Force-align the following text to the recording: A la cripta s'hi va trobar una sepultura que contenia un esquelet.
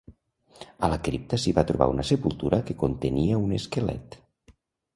A 0.85 0.87
la 0.93 0.97
cripta 1.07 1.39
s'hi 1.43 1.53
va 1.59 1.65
trobar 1.71 1.89
una 1.93 2.05
sepultura 2.11 2.61
que 2.71 2.77
contenia 2.85 3.39
un 3.45 3.55
esquelet. 3.59 4.21